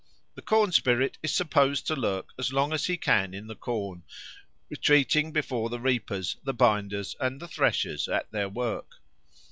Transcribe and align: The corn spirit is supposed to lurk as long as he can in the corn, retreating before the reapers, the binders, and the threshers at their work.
The 0.33 0.41
corn 0.41 0.71
spirit 0.71 1.19
is 1.21 1.31
supposed 1.31 1.85
to 1.85 1.95
lurk 1.95 2.29
as 2.39 2.51
long 2.51 2.73
as 2.73 2.87
he 2.87 2.97
can 2.97 3.35
in 3.35 3.45
the 3.45 3.53
corn, 3.55 4.01
retreating 4.67 5.31
before 5.31 5.69
the 5.69 5.79
reapers, 5.79 6.37
the 6.43 6.55
binders, 6.55 7.15
and 7.19 7.39
the 7.39 7.47
threshers 7.47 8.07
at 8.07 8.31
their 8.31 8.49
work. 8.49 8.95